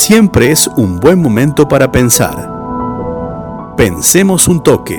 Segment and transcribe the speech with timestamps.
[0.00, 2.50] siempre es un buen momento para pensar.
[3.76, 4.98] Pensemos un toque.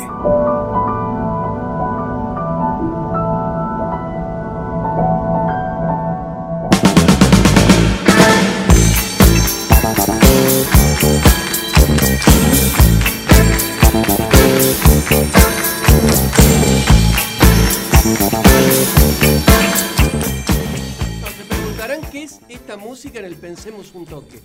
[22.91, 24.39] Música en el Pensemos un Toque.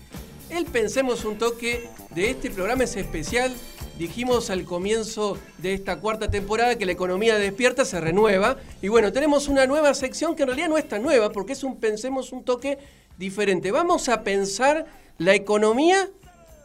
[0.49, 3.53] El Pensemos un Toque de este programa es especial.
[3.99, 8.57] Dijimos al comienzo de esta cuarta temporada que la economía despierta se renueva.
[8.81, 11.65] Y bueno, tenemos una nueva sección que en realidad no es tan nueva porque es
[11.65, 12.79] un Pensemos un Toque
[13.19, 13.73] diferente.
[13.73, 14.87] Vamos a pensar
[15.19, 16.11] la economía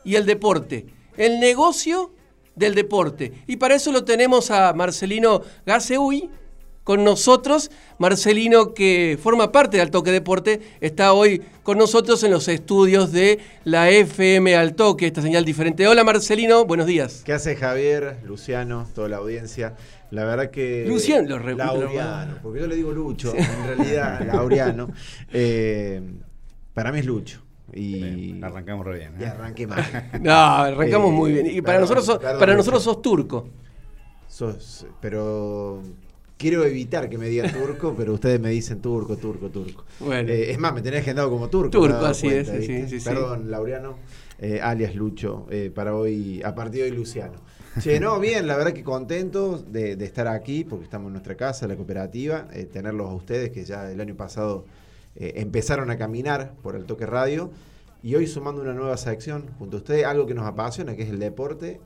[0.03, 0.85] y el deporte.
[1.17, 2.13] El negocio
[2.55, 3.33] del deporte.
[3.47, 6.29] Y para eso lo tenemos a Marcelino Gaseui,
[6.83, 7.71] con nosotros.
[7.97, 13.11] Marcelino, que forma parte de Al Toque Deporte, está hoy con nosotros en los estudios
[13.11, 15.87] de la FM Al Toque, esta señal diferente.
[15.87, 17.21] Hola Marcelino, buenos días.
[17.25, 19.75] ¿Qué hace Javier, Luciano, toda la audiencia?
[20.09, 20.85] La verdad que.
[20.87, 24.89] Luciano, lo re- Laureano, porque yo le digo Lucho, en realidad, Laureano.
[25.31, 26.01] Eh,
[26.73, 27.41] para mí es Lucho.
[27.73, 29.13] Y, Bien, arrancamos re bien.
[29.17, 29.27] y ¿eh?
[29.27, 30.11] arranqué mal.
[30.21, 31.45] No, arrancamos Eh, muy bien.
[31.47, 33.47] Y para perdón, nosotros, sos, perdón, para nosotros sos turco.
[34.27, 35.81] Sos- pero
[36.41, 39.85] quiero evitar que me digan turco, pero ustedes me dicen turco, turco, turco.
[39.99, 40.27] Bueno.
[40.27, 41.69] Eh, es más, me tenés agendado como turco.
[41.69, 43.05] Turco, así cuenta, es, sí, sí, sí.
[43.07, 43.97] Perdón, Laureano,
[44.39, 47.39] eh, alias Lucho, eh, para hoy, a partir de hoy Luciano.
[47.79, 51.35] Che, no, bien, la verdad que contento de, de estar aquí, porque estamos en nuestra
[51.35, 54.65] casa, la cooperativa, tenerlos a ustedes, que ya el año pasado
[55.15, 57.51] empezaron a caminar por el toque radio,
[58.03, 61.09] y hoy sumando una nueva sección junto a ustedes, algo que nos apasiona, que es
[61.09, 61.79] el deporte,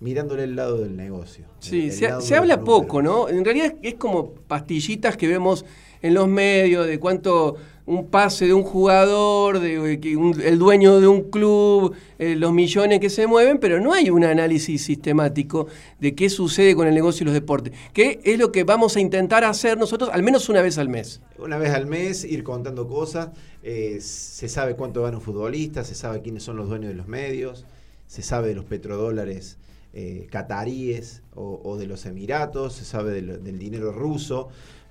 [0.00, 1.44] mirándole el lado del negocio.
[1.60, 2.64] Sí, el se, habla números.
[2.82, 3.28] poco, ¿no?
[3.28, 5.64] En realidad es, como pastillitas que vemos
[6.02, 11.00] en los medios de cuánto un pase de un jugador, de que un- el dueño
[11.00, 15.66] de un club, eh, los millones que se mueven, pero no hay un análisis sistemático
[15.98, 19.00] de qué sucede con el negocio y los deportes, que es lo que vamos a
[19.00, 21.22] intentar hacer nosotros al menos una vez al mes.
[21.38, 23.30] Una vez al mes ir contando cosas,
[23.62, 27.08] eh, se sabe cuánto gana un futbolista, se sabe quiénes son los dueños de los
[27.08, 27.64] medios,
[28.06, 29.56] se sabe de los petrodólares
[30.00, 34.48] eh, cataríes o, o de los Emiratos, se sabe del, dinero ruso,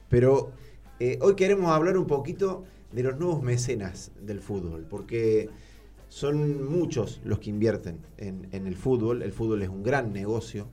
[0.09, 0.51] pero
[1.00, 5.50] eh, hoy queremos hablar un poquito de los nuevos mecenas del fútbol, porque
[6.09, 10.68] son muchos los que invierten en, el fútbol, el fútbol es un gran negocio,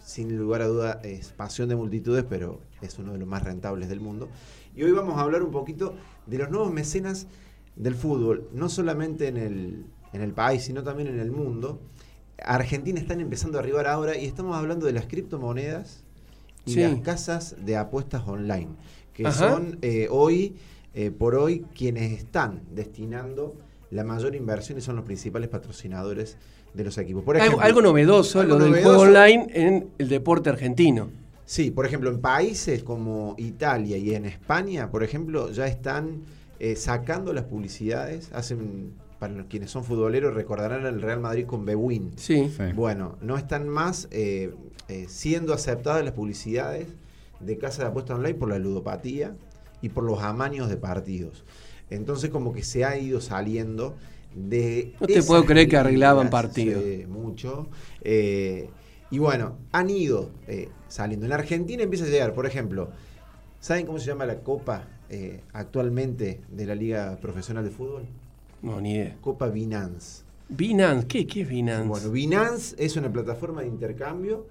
[0.00, 3.88] sin lugar a duda es pasión de multitudes, pero es uno de los más rentables
[3.88, 4.28] del mundo.
[4.74, 5.94] Y hoy vamos a hablar un poquito
[6.26, 7.28] de los nuevos mecenas
[7.76, 11.78] del fútbol, no solamente en el, en el país, sino también en el mundo.
[12.38, 16.02] Argentina están empezando a arribar ahora y estamos hablando de las criptomonedas
[16.66, 16.80] y Sí.
[16.80, 18.68] las casas de apuestas online,
[19.12, 19.50] que Ajá.
[19.50, 20.56] son eh, hoy,
[20.94, 23.54] eh, por hoy, quienes están destinando
[23.90, 26.36] la mayor inversión y son los principales patrocinadores
[26.72, 27.22] de los equipos.
[27.22, 31.10] Por algo, ejemplo, algo novedoso, algo lo del juego online en el deporte argentino.
[31.46, 36.22] Sí, por ejemplo, en países como Italia y en España, por ejemplo, ya están
[36.58, 38.32] eh, sacando las publicidades.
[38.32, 42.12] Hacen, para los quienes son futboleros, recordarán el Real Madrid con Bewin.
[42.16, 42.50] Sí.
[42.56, 42.72] Sí.
[42.74, 44.54] Bueno, no están más eh,
[44.88, 46.88] eh, siendo aceptadas las publicidades
[47.40, 49.36] de casa de apuestas online por la ludopatía
[49.82, 51.44] y por los amaños de partidos.
[51.90, 53.94] Entonces, como que se ha ido saliendo
[54.34, 54.94] de.
[55.00, 56.82] No te puedo creer que arreglaban partidos.
[57.08, 57.68] mucho.
[58.02, 58.68] Eh,
[59.10, 61.26] y bueno, han ido eh, saliendo.
[61.26, 62.90] En la Argentina empieza a llegar, por ejemplo,
[63.60, 68.06] ¿saben cómo se llama la copa eh, actualmente de la Liga Profesional de Fútbol?
[68.64, 69.18] No, ni idea.
[69.20, 70.24] Copa Binance.
[70.48, 71.86] Binance, ¿qué, qué es Binance?
[71.86, 74.46] Bueno, Binance es una plataforma de intercambio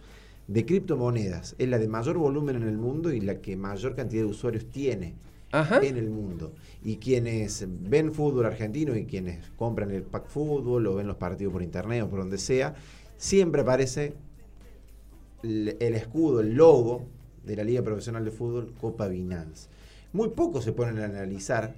[0.47, 1.56] de criptomonedas.
[1.57, 4.68] Es la de mayor volumen en el mundo y la que mayor cantidad de usuarios
[4.68, 5.16] tiene
[5.51, 5.79] Ajá.
[5.84, 6.53] en el mundo.
[6.84, 11.51] Y quienes ven fútbol argentino y quienes compran el pack fútbol o ven los partidos
[11.51, 12.75] por internet o por donde sea,
[13.18, 14.13] siempre aparece
[15.41, 17.07] el, el escudo, el logo
[17.44, 19.69] de la Liga Profesional de Fútbol, Copa Binance.
[20.12, 21.74] Muy pocos se ponen a analizar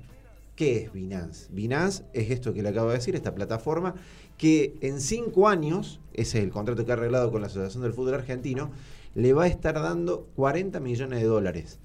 [0.55, 1.47] qué es Binance.
[1.51, 3.95] Binance es esto que le acabo de decir, esta plataforma
[4.37, 7.93] que en cinco años, ese es el contrato que ha arreglado con la Asociación del
[7.93, 8.71] Fútbol Argentino,
[9.13, 11.79] le va a estar dando 40 millones de dólares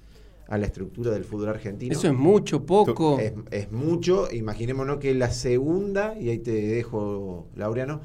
[0.47, 1.93] a la estructura del fútbol argentino.
[1.93, 3.17] Eso es mucho, poco.
[3.19, 8.01] Es, es mucho, imaginémonos que la segunda, y ahí te dejo, Laureano,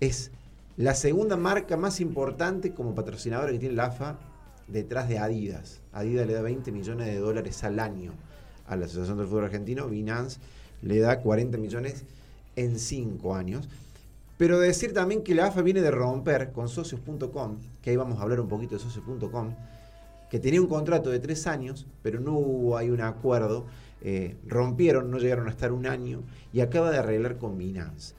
[0.00, 0.30] es
[0.76, 4.18] la segunda marca más importante como patrocinadora que tiene la AFA
[4.68, 5.80] detrás de Adidas.
[5.94, 8.12] Adidas le da 20 millones de dólares al año
[8.66, 10.38] a la Asociación del Fútbol Argentino, Binance
[10.82, 12.04] le da 40 millones
[12.56, 13.68] en 5 años.
[14.38, 18.22] Pero decir también que la AFA viene de romper con socios.com, que ahí vamos a
[18.22, 19.54] hablar un poquito de socios.com,
[20.30, 23.66] que tenía un contrato de tres años, pero no hubo un acuerdo,
[24.02, 26.22] eh, rompieron, no llegaron a estar un año
[26.52, 28.14] y acaba de arreglar con Binance.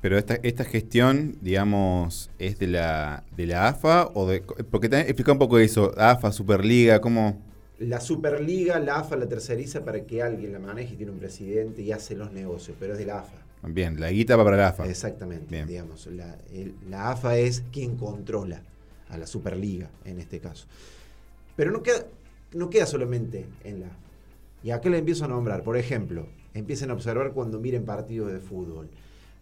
[0.00, 4.40] Pero esta, esta gestión, digamos, es de la, de la AFA o de...
[4.40, 7.51] Porque explica un poco eso, AFA, Superliga, ¿cómo...?
[7.82, 11.82] La Superliga, la AFA la terceriza para que alguien la maneje y tiene un presidente
[11.82, 13.42] y hace los negocios, pero es de la AFA.
[13.64, 14.86] Bien, la guita va para la AFA.
[14.86, 16.06] Exactamente, digamos.
[16.06, 16.38] La,
[16.88, 18.62] la, AFA es quien controla
[19.08, 20.66] a la Superliga en este caso.
[21.56, 22.06] Pero no queda,
[22.52, 23.96] no queda solamente en la AFA.
[24.64, 28.38] Y acá le empiezo a nombrar, por ejemplo, empiecen a observar cuando miren partidos de
[28.38, 28.88] fútbol.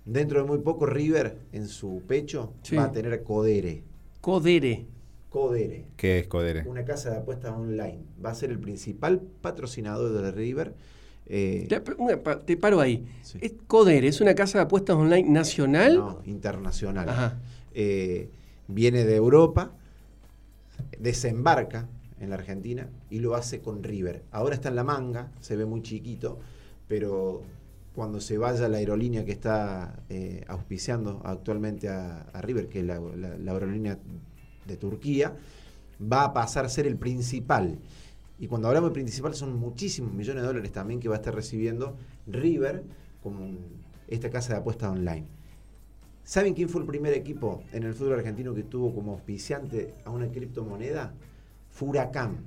[0.04, 3.82] Dentro de muy poco, River en su pecho va a tener Codere.
[4.20, 4.86] Codere.
[5.30, 5.86] Codere.
[5.96, 6.68] ¿Qué es Codere?
[6.68, 8.00] Una casa de apuestas online.
[8.22, 10.74] Va a ser el principal patrocinador de River.
[11.26, 11.68] Eh,
[12.44, 13.06] te, paro ahí.
[13.40, 15.96] ¿Es Codere es una casa de apuestas online nacional?
[15.96, 17.38] No, internacional.
[17.72, 18.28] Eh,
[18.66, 19.70] viene de Europa,
[20.98, 21.88] desembarca
[22.18, 24.24] en la Argentina y lo hace con River.
[24.32, 26.40] Ahora está en la manga, se ve muy chiquito,
[26.88, 27.42] pero
[27.94, 32.96] cuando se vaya la aerolínea que está eh, auspiciando actualmente a, River, que es la,
[33.52, 33.98] aerolínea
[34.70, 35.36] de Turquía,
[36.00, 37.78] va a pasar a ser el principal.
[38.38, 41.34] Y cuando hablamos de principal son muchísimos millones de dólares también que va a estar
[41.34, 41.96] recibiendo
[42.26, 42.82] River
[43.22, 43.50] como
[44.08, 45.26] esta casa de apuestas online.
[46.24, 50.10] ¿Saben quién fue el primer equipo en el fútbol argentino que tuvo como auspiciante a
[50.10, 51.12] una criptomoneda?
[51.70, 52.38] Furacán.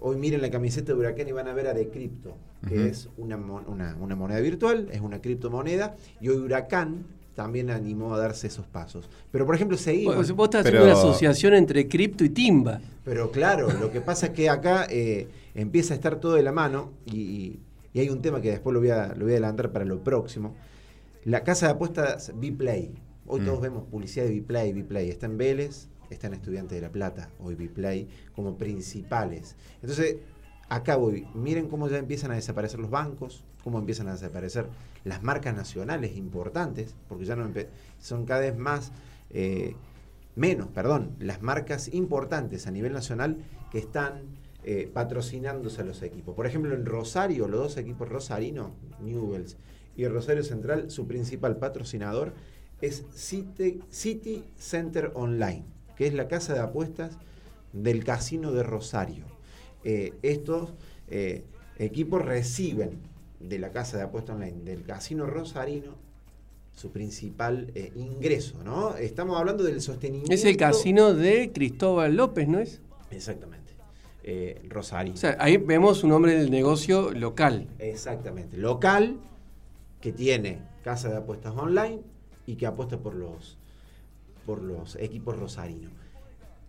[0.00, 2.36] Hoy miren la camiseta de Huracán y van a ver a Decrypto,
[2.68, 7.06] que es una, moneda virtual, es una criptomoneda, y hoy Huracán
[7.38, 9.08] también animó a darse esos pasos.
[9.30, 10.16] Pero, por ejemplo, seguimos...
[10.16, 12.80] Vos, vos estás haciendo una asociación entre cripto y timba.
[13.04, 16.50] Pero claro, lo que pasa es que acá eh, empieza a estar todo de la
[16.50, 17.60] mano, y,
[17.94, 20.56] hay un tema que después lo voy, a, lo voy a adelantar para lo próximo.
[21.24, 22.90] La casa de apuestas Bplay.
[23.24, 23.62] Hoy todos mm.
[23.62, 25.08] vemos publicidad de Bplay, Bplay.
[25.08, 29.54] Está en Vélez, están Estudiantes de La Plata, hoy Biplay, como principales.
[29.80, 30.16] Entonces,
[30.68, 34.66] acá voy, miren cómo ya empiezan a desaparecer los bancos, cómo empiezan a desaparecer
[35.04, 37.50] las marcas nacionales importantes, porque ya no
[38.00, 38.92] son cada vez más,
[39.30, 39.74] eh,
[40.36, 43.38] menos, perdón, las marcas importantes a nivel nacional
[43.70, 44.22] que están
[44.64, 46.34] eh, patrocinándose a los equipos.
[46.34, 49.56] Por ejemplo, en Rosario, los dos equipos rosarinos, Newells
[49.96, 52.34] y Rosario Central, su principal patrocinador
[52.80, 55.64] es City, City Center Online
[55.98, 57.18] que es la casa de apuestas
[57.72, 59.24] del Casino de Rosario.
[59.82, 60.72] Eh, estos
[61.08, 61.42] eh,
[61.78, 63.00] equipos reciben
[63.40, 65.96] de la casa de apuestas online del Casino Rosarino
[66.74, 68.96] su principal eh, ingreso, ¿no?
[68.96, 70.32] Estamos hablando del sostenimiento.
[70.32, 72.80] Es el casino de Cristóbal López, ¿no es?
[73.10, 73.58] Exactamente.
[74.68, 75.14] Rosario.
[75.14, 77.66] O sea, ahí vemos un nombre del negocio local.
[77.78, 78.58] Exactamente.
[78.58, 79.16] Local,
[80.02, 82.02] que tiene casa de apuestas online
[82.46, 83.58] y que apuesta por los
[84.48, 85.92] por los equipos rosarinos.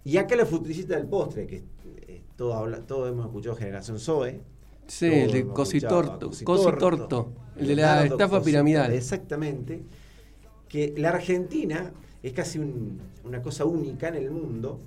[0.04, 1.64] Y acá la futuricita del postre, que
[2.08, 4.42] eh, todo, habla, todo hemos escuchado Generación Zoe.
[4.90, 8.92] Sí, el de Cositorto, Cositorto, el de la estafa piramidal.
[8.92, 9.84] Exactamente.
[10.68, 11.92] Que la Argentina
[12.22, 12.60] es casi
[13.24, 14.80] una cosa única en el mundo,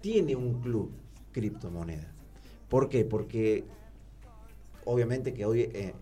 [0.00, 0.90] tiene un club
[1.32, 2.10] criptomoneda.
[2.68, 3.04] ¿Por qué?
[3.04, 3.64] Porque
[4.86, 5.94] obviamente que hoy eh,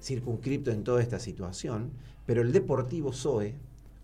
[0.00, 1.90] circunscripto en toda esta situación,
[2.24, 3.54] pero el Deportivo Zoe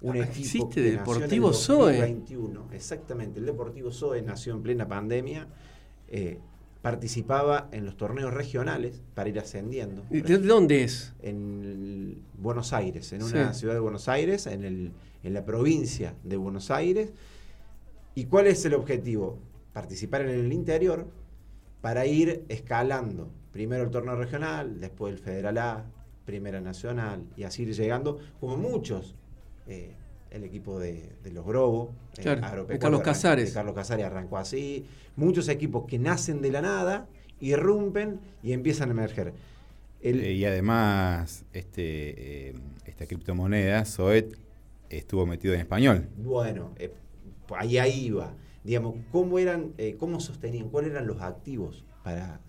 [0.03, 2.23] un equipo existe Deportivo Zoe.
[2.73, 3.39] exactamente.
[3.39, 5.47] El Deportivo Zoe nació en plena pandemia.
[6.09, 6.39] Eh,
[6.83, 10.03] participaba en los torneos regionales para ir ascendiendo.
[10.11, 11.15] ¿De dónde es?
[11.23, 16.37] En Buenos Aires, en una ciudad de Buenos Aires, en, el, en la provincia de
[16.37, 17.13] Buenos Aires.
[18.17, 19.39] ¿Y cuál es el objetivo?
[19.73, 21.07] Participar en el interior
[21.81, 23.31] para ir escalando.
[23.53, 25.85] Primero el torneo regional, después el Federal A,
[26.25, 29.15] Primera Nacional, y así ir llegando, como muchos
[29.69, 29.95] eh,
[30.33, 32.41] el equipo de, los Grobos, eh,
[32.81, 33.53] Carlos Casares.
[33.53, 34.87] Carlos Casares arrancó así.
[35.17, 37.07] Muchos equipos que nacen de la nada,
[37.41, 39.35] irrumpen y empiezan a emerger.
[40.01, 42.55] Eh, y además, este,
[42.87, 44.37] esta criptomoneda, Zoet,
[44.89, 46.09] estuvo metido en español.
[46.17, 46.75] Bueno,
[47.57, 48.35] ahí, ahí iba.
[48.65, 50.71] Digamos, ¿cómo, eran, ¿cómo sostenían?
[50.71, 52.41] ¿Cuáles eran los activos para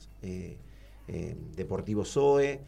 [1.56, 2.62] Deportivo Zoe?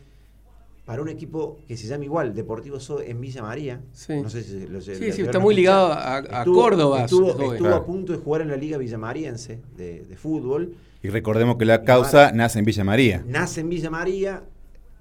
[0.85, 3.81] Para un equipo que se llama igual, Deportivo Zoe en Villa María.
[3.91, 7.05] Sí, no sé si lo, sí, sí está muy ligado a, Córdoba.
[7.05, 7.31] Estuvo,
[7.73, 10.75] a punto de jugar en la Liga Villamariense de, de fútbol.
[11.01, 13.23] Y recordemos que la causa nace en Villa María.
[13.27, 14.43] Nace en Villa María.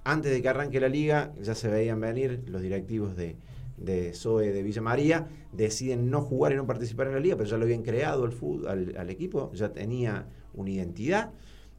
[0.06, 3.36] Antes de que arranque la liga, ya se veían venir los directivos de,
[3.76, 7.48] de SOE de Villa María, deciden no jugar y no participar en la liga, pero
[7.48, 11.30] ya lo habían creado el fútbol, al, al equipo, ya tenía una identidad,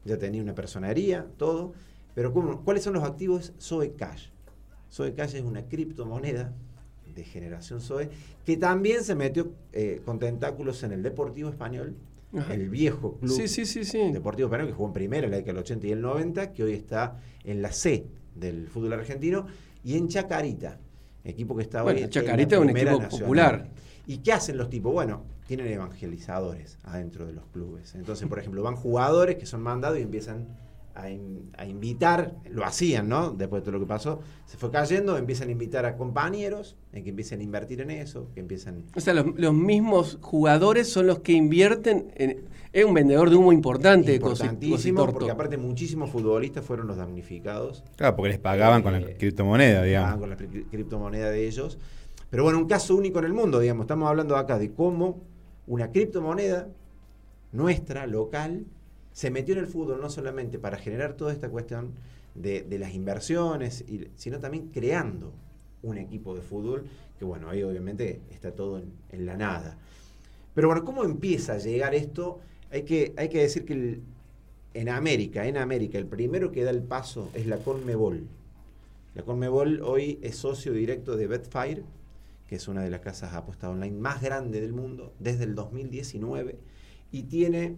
[0.04, 1.72] ya tenía una personería, todo.
[2.16, 2.32] Pero
[2.64, 3.52] ¿cuáles son los activos?
[3.60, 4.28] Zoe Cash.
[4.90, 6.54] Zoe Cash es una criptomoneda
[7.14, 8.08] de generación Zoe
[8.46, 11.94] que también se metió eh, con tentáculos en el deportivo español
[12.34, 12.54] Ajá.
[12.54, 14.10] el viejo club Sí, sí, sí.
[14.12, 16.62] Deportivo Peñarol, que jugó en primera en la década del 80 y el 90, que
[16.64, 19.46] hoy está en la C del fútbol argentino,
[19.84, 20.78] y en Chacarita,
[21.22, 23.20] equipo que está Bueno, hoy en Chacarita la es un equipo Nacional.
[23.20, 23.68] popular.
[24.06, 24.90] ¿Y qué hacen los tipos?
[24.92, 27.94] Bueno, tienen evangelizadores adentro de los clubes.
[27.94, 30.46] Entonces, por ejemplo, van jugadores que son mandados y empiezan
[30.96, 33.30] a, in- a invitar, lo hacían, ¿no?
[33.30, 37.04] Después de todo lo que pasó, se fue cayendo, empiezan a invitar a compañeros, en
[37.04, 38.84] que empiecen a invertir en eso, que empiezan...
[38.94, 42.44] O sea, los, los mismos jugadores son los que invierten en...
[42.72, 45.12] Es un vendedor de humo importante, Cosi- Importantísimo, Cositorto.
[45.12, 49.80] porque aparte muchísimos futbolistas fueron los damnificados Claro, porque les pagaban con la Eh, criptomoneda,
[49.80, 50.20] pagaban digamos.
[50.20, 51.78] con la cri- criptomoneda de ellos.
[52.28, 53.84] Pero bueno, un caso único en el mundo, digamos.
[53.84, 55.22] Estamos hablando acá de cómo
[55.66, 56.68] una criptomoneda
[57.52, 58.66] nuestra, local,
[59.16, 61.94] se metió en el fútbol no solamente para generar toda esta cuestión
[62.34, 63.82] de, las inversiones,
[64.14, 65.32] sino también creando
[65.82, 66.84] un equipo de fútbol,
[67.18, 69.78] que bueno, ahí obviamente está todo en, la nada.
[70.52, 72.40] Pero bueno, ¿cómo empieza a llegar esto?
[72.70, 74.00] Hay que, hay que decir que
[74.74, 78.26] en América, en América, el primero que da el paso es la Conmebol.
[79.14, 81.84] La Conmebol hoy es socio directo de Betfair,
[82.46, 86.58] que es una de las casas apuestas online más grandes del mundo, desde el 2019,
[87.12, 87.76] y tiene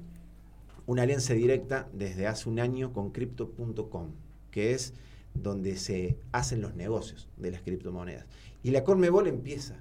[0.88, 4.12] una alianza directa desde hace un año con Crypto.com,
[4.50, 4.94] que es
[5.34, 8.24] donde se hacen los negocios de las criptomonedas.
[8.62, 9.76] Y la Conmebol empieza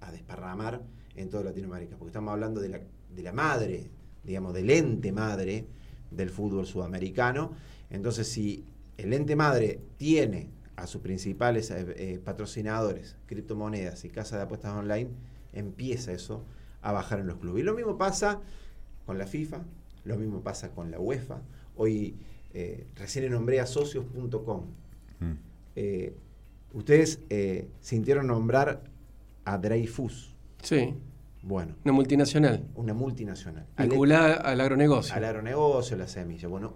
[0.00, 0.80] a desparramar
[1.16, 2.80] en toda Latinoamérica, porque estamos hablando de la,
[3.14, 3.90] de la madre,
[4.24, 5.66] digamos, del ente madre
[6.10, 7.52] del fútbol sudamericano.
[7.90, 8.64] Entonces, si
[8.96, 14.74] el ente madre tiene a sus principales eh, eh, patrocinadores, criptomonedas y casas de apuestas
[14.74, 15.10] online,
[15.52, 16.46] empieza eso
[16.80, 17.60] a bajar en los clubes.
[17.60, 18.40] Y lo mismo pasa
[19.04, 19.62] con la FIFA,
[20.04, 21.42] lo mismo pasa con la UEFA.
[21.76, 22.16] Hoy
[22.54, 24.64] eh, recién nombré a socios.com.
[25.20, 25.32] Mm.
[25.76, 26.16] Eh,
[26.72, 28.84] ustedes eh, sintieron nombrar
[29.44, 30.34] a Dreyfus.
[30.62, 30.94] Sí,
[31.42, 32.64] Bueno, una multinacional.
[32.74, 33.66] una multinacional.
[33.76, 35.14] Vinculada al agronegocio.
[35.14, 36.46] al agronegocio, la semilla.
[36.48, 36.74] Bueno,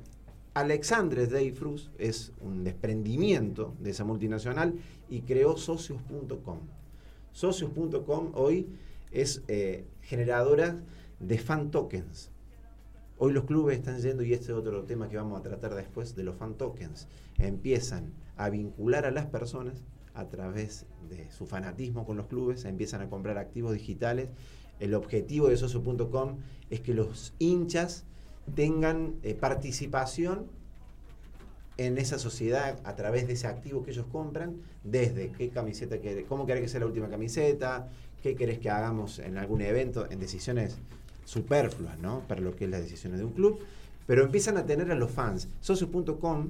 [0.55, 4.75] Alexandre Dreyfus es un desprendimiento de esa multinacional
[5.09, 6.61] y creó socios.com.
[7.33, 8.67] Socios.com hoy
[9.13, 10.81] es eh, generadora
[11.21, 12.31] de fan tokens.
[13.19, 16.15] Hoy los clubes están yendo, y este es otro tema que vamos a tratar después,
[16.15, 17.09] de los fan tokens.
[17.39, 19.83] Empiezan a vincular a las personas
[20.13, 24.29] a través de su fanatismo con los clubes, empiezan a comprar activos digitales.
[24.81, 26.37] El objetivo de socio.com
[26.69, 28.05] es que los hinchas
[28.55, 30.47] tengan eh, participación
[31.79, 36.27] en esa sociedad a través de ese activo que ellos compran, desde qué camiseta querés,
[36.27, 37.89] cómo querés que sea la última camiseta,
[38.23, 40.79] qué querés que hagamos en algún evento, en decisiones
[41.27, 42.21] superfluas, ¿no?
[42.27, 43.59] Para lo que es las decisiones de un club,
[44.07, 45.49] pero empiezan a tener a los fans.
[45.61, 46.49] Socio.com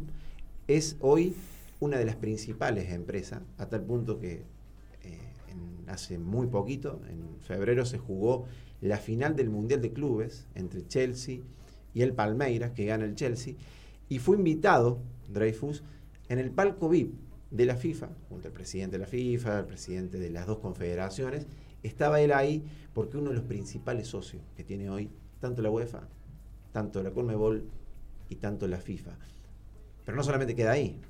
[0.68, 1.34] es hoy
[1.80, 4.42] una de las principales empresas, a tal punto que
[5.02, 5.18] eh,
[5.50, 8.44] en- hace muy poquito, en febrero, se jugó
[8.82, 11.38] la final del Mundial de Clubes entre Chelsea
[11.94, 13.54] y el Palmeiras, que gana el Chelsea,
[14.08, 14.98] y fue invitado
[15.32, 15.82] Dreyfus
[16.28, 17.14] en el palco VIP
[17.50, 21.46] de la FIFA, junto al presidente de la FIFA, al presidente de las dos confederaciones,
[21.82, 26.08] estaba él ahí porque uno de los principales socios que tiene hoy tanto la UEFA,
[26.72, 27.64] tanto la Conmebol
[28.28, 29.16] y tanto la FIFA.
[30.04, 31.00] Pero no solamente queda ahí,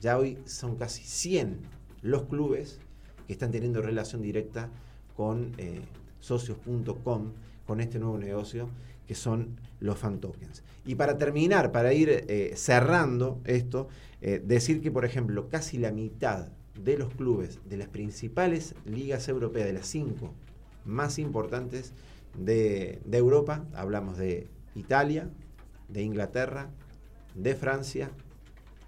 [0.00, 1.60] ya hoy son casi 100
[2.02, 2.78] los clubes
[3.26, 4.68] que están teniendo relación directa
[5.16, 5.80] con eh,
[6.20, 7.32] socios.com,
[7.66, 8.68] con este nuevo negocio
[9.06, 10.62] que son los fan tokens.
[10.86, 13.88] Y para terminar, para ir eh, cerrando esto,
[14.20, 16.48] eh, decir que, por ejemplo, casi la mitad
[16.82, 20.32] de los clubes de las principales ligas europeas, de las cinco
[20.84, 21.92] más importantes
[22.36, 25.30] de, Europa, hablamos de Italia,
[25.88, 26.70] de Inglaterra,
[27.34, 28.10] de Francia,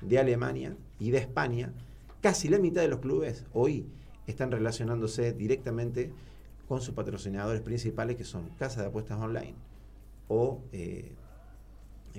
[0.00, 1.72] de Alemania y de España,
[2.20, 3.86] casi la mitad de los clubes hoy
[4.26, 6.12] están relacionándose directamente
[6.68, 9.54] con sus patrocinadores principales, que son casas de apuestas online
[10.28, 11.12] o eh,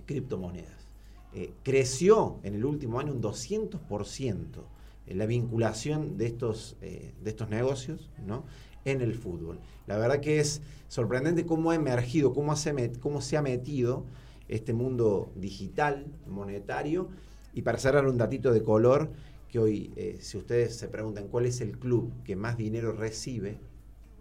[0.05, 0.87] criptomonedas.
[1.33, 4.76] Eh, creció en el último año un 200% en
[5.15, 8.45] la vinculación de estos, eh, de estos negocios ¿no?
[8.85, 9.59] en el fútbol.
[9.85, 14.05] La verdad que es sorprendente cómo ha emergido, cómo se, cómo se ha metido
[14.47, 17.09] este mundo digital, monetario.
[17.53, 19.11] Y para cerrar un datito de color,
[19.49, 23.59] que hoy, eh, si ustedes se preguntan cuál es el club que más dinero recibe,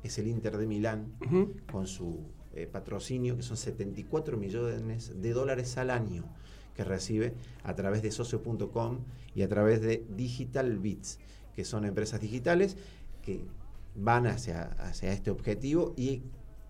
[0.02, 1.12] es el Inter de Milán,
[1.70, 2.20] con su
[2.54, 6.24] eh, patrocinio, que son 74 millones de dólares al año
[6.76, 8.98] que recibe a través de socio.com
[9.34, 11.18] y a través de Digital Bits,
[11.54, 12.76] que son empresas digitales
[13.22, 13.44] que
[13.94, 16.22] van hacia, hacia este objetivo y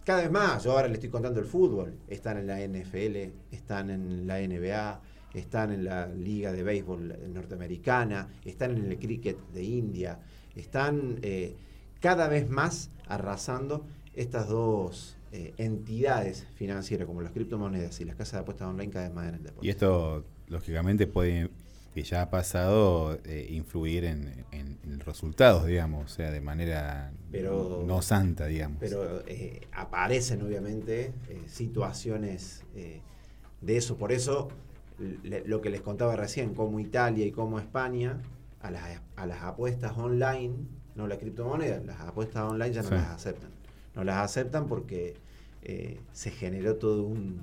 [0.05, 3.91] cada vez más, yo ahora le estoy contando el fútbol, están en la NFL, están
[3.91, 5.01] en la NBA,
[5.35, 10.21] están en la Liga de Béisbol norteamericana, están en el cricket de India,
[10.55, 11.57] están eh,
[12.01, 13.85] cada vez más arrasando
[14.15, 19.05] estas dos eh, entidades financieras como las criptomonedas y las casas de apuestas online cada
[19.05, 19.67] vez más en el deporte.
[19.67, 21.51] Y esto, lógicamente, puede,
[21.95, 27.13] que ya ha pasado, eh, influir en, en, en, resultados, digamos, o sea, de manera
[27.31, 28.79] pero, no santa, digamos.
[28.81, 31.13] Pero eh, aparecen, obviamente,
[31.45, 32.63] situaciones
[33.61, 33.99] de eso.
[33.99, 34.49] Por eso,
[35.23, 38.23] le, lo que les contaba recién, como Italia y como España,
[38.63, 40.55] a las, a las apuestas online,
[40.95, 42.95] no las criptomonedas, las apuestas online ya no sí.
[42.95, 43.51] las aceptan.
[43.95, 45.26] No las aceptan porque
[45.69, 47.41] eh, se generó todo un...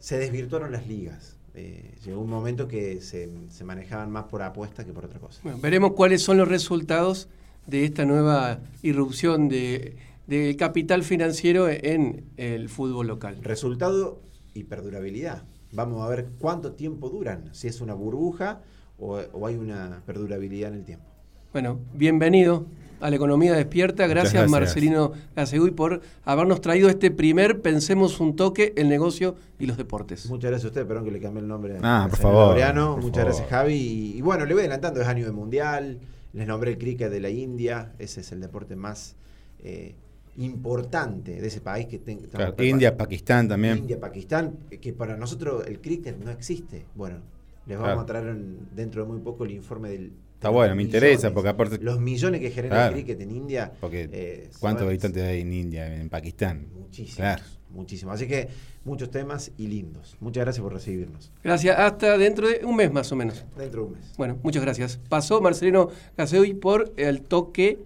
[0.00, 1.36] Se desvirtuaron las ligas.
[1.54, 5.40] Eh, llegó un momento que se, se, manejaban más por apuesta que por otra cosa.
[5.44, 7.28] Bueno, veremos cuáles son los resultados
[7.68, 13.38] de esta nueva irrupción de, de capital financiero en el fútbol local.
[13.42, 14.20] Resultado
[14.52, 15.44] y perdurabilidad.
[15.70, 18.62] Vamos a ver cuánto tiempo duran, si es una burbuja
[18.98, 21.06] o, o hay una perdurabilidad en el tiempo.
[21.52, 22.66] Bueno, bienvenido
[23.04, 24.06] a la Economía Despierta.
[24.06, 24.50] Gracias, gracias.
[24.50, 30.24] Marcelino Gaseguy por habernos traído este primer Pensemos un toque, el negocio y los deportes.
[30.30, 31.76] Muchas gracias a usted, perdón que le cambié el nombre.
[31.82, 32.46] Ah, por favor.
[32.48, 32.94] Laureano.
[32.94, 33.26] Por Muchas favor.
[33.26, 33.74] gracias, Javi.
[33.74, 35.98] Y, y, bueno, le voy adelantando, es año de mundial.
[36.32, 37.92] Les nombré el cricket de la India.
[37.98, 39.16] Ese es el deporte más
[39.62, 39.94] eh,
[40.38, 42.26] importante de ese país que tenga.
[42.28, 43.76] Claro, India, Pakistán también.
[43.76, 46.86] India, Pakistán, que para nosotros el cricket no existe.
[46.94, 47.18] Bueno,
[47.66, 48.00] les vamos claro.
[48.00, 48.36] a traer
[48.74, 50.12] dentro de muy poco el informe del
[50.44, 51.78] Está bueno, me interesa, porque aparte.
[51.80, 53.72] Los millones que genera claro, el cricket en India.
[53.80, 56.66] Porque eh, ¿Cuántos habitantes hay en India, en Pakistán?
[56.78, 57.16] Muchísimos.
[57.16, 57.42] Claro.
[57.70, 58.14] Muchísimos.
[58.14, 58.48] Así que
[58.84, 60.18] muchos temas y lindos.
[60.20, 61.32] Muchas gracias por recibirnos.
[61.42, 61.78] Gracias.
[61.78, 63.42] Hasta dentro de un mes más o menos.
[63.56, 64.12] Dentro de un mes.
[64.18, 65.00] Bueno, muchas gracias.
[65.08, 67.78] Pasó Marcelino Caseoy por el toque.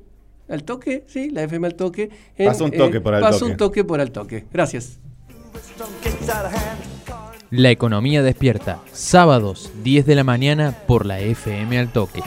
[0.49, 1.05] ¿Al toque?
[1.07, 2.11] Sí, la FM al toque.
[2.37, 3.53] En, pasó un toque eh, por al pasó toque.
[3.53, 4.47] un toque por al toque.
[4.53, 4.99] Gracias.
[7.51, 12.23] La economía despierta, sábados 10 de la mañana por la FM al toque.